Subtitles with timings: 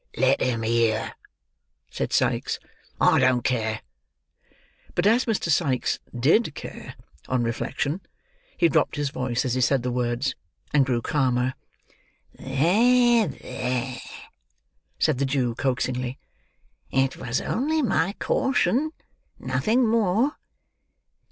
[0.17, 1.13] "Let 'em hear!"
[1.91, 2.57] said Sikes;
[2.99, 3.81] "I don't care."
[4.95, 5.49] But as Mr.
[5.51, 6.95] Sikes did care,
[7.27, 8.01] on reflection,
[8.57, 10.33] he dropped his voice as he said the words,
[10.73, 11.53] and grew calmer.
[12.33, 13.97] "There, there,"
[14.97, 16.17] said the Jew, coaxingly.
[16.89, 18.93] "It was only my caution,
[19.37, 20.35] nothing more.